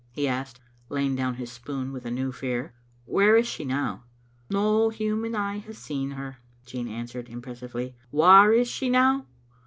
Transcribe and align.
he 0.09 0.27
asked, 0.27 0.59
laying 0.89 1.15
down 1.15 1.35
his 1.35 1.51
spoon 1.51 1.91
with 1.93 2.05
a 2.05 2.09
new 2.09 2.31
fear." 2.31 2.73
Where 3.05 3.35
is 3.37 3.45
she 3.45 3.63
now?" 3.63 4.03
"No 4.49 4.89
human 4.89 5.35
eye 5.35 5.59
has 5.59 5.77
seen 5.77 6.09
her," 6.09 6.37
Jean 6.65 6.87
answered 6.87 7.29
im 7.29 7.43
pressively." 7.43 7.93
Whaur 8.11 8.51
is 8.51 8.67
she 8.67 8.89
now? 8.89 9.27